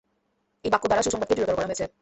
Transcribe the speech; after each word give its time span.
এই 0.65 0.69
বাক্য 0.73 0.85
দ্বারা 0.87 1.03
সুসংবাদকে 1.05 1.35
দৃঢ়তর 1.35 1.55
করা 1.55 1.67
হয়েছে। 1.67 1.85